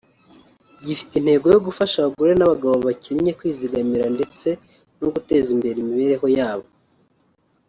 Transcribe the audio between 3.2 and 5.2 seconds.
kwizigamira ndetse no